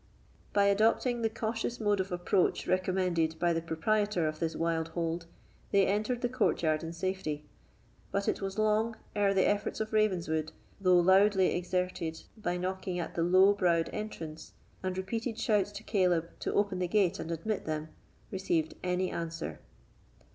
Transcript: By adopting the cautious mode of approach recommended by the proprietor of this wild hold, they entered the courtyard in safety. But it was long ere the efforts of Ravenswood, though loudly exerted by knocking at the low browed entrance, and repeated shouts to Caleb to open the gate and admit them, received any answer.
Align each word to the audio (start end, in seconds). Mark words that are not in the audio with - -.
By 0.51 0.65
adopting 0.65 1.21
the 1.21 1.29
cautious 1.29 1.79
mode 1.79 1.99
of 1.99 2.11
approach 2.11 2.65
recommended 2.67 3.37
by 3.37 3.53
the 3.53 3.61
proprietor 3.61 4.27
of 4.27 4.39
this 4.39 4.55
wild 4.55 4.87
hold, 4.87 5.27
they 5.69 5.85
entered 5.85 6.21
the 6.21 6.27
courtyard 6.27 6.83
in 6.83 6.91
safety. 6.91 7.45
But 8.11 8.27
it 8.27 8.41
was 8.41 8.57
long 8.57 8.95
ere 9.15 9.31
the 9.35 9.47
efforts 9.47 9.79
of 9.79 9.93
Ravenswood, 9.93 10.53
though 10.79 10.97
loudly 10.99 11.55
exerted 11.55 12.23
by 12.35 12.57
knocking 12.57 12.97
at 12.97 13.13
the 13.13 13.21
low 13.21 13.53
browed 13.53 13.91
entrance, 13.93 14.53
and 14.81 14.97
repeated 14.97 15.37
shouts 15.37 15.71
to 15.73 15.83
Caleb 15.83 16.31
to 16.39 16.51
open 16.51 16.79
the 16.79 16.87
gate 16.87 17.19
and 17.19 17.29
admit 17.31 17.65
them, 17.65 17.89
received 18.31 18.73
any 18.81 19.11
answer. 19.11 19.59